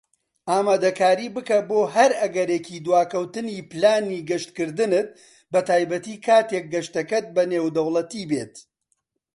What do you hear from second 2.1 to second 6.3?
ئەگەرێکی دواکەوتنی پلانی گەشتکردنت، بەتایبەتی